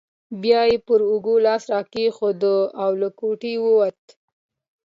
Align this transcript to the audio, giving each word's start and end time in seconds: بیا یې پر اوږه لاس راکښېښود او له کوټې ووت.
بیا 0.41 0.61
یې 0.69 0.77
پر 0.85 0.99
اوږه 1.09 1.35
لاس 1.45 1.63
راکښېښود 1.71 2.41
او 2.83 2.91
له 3.01 3.09
کوټې 3.19 3.53
ووت. 3.63 4.01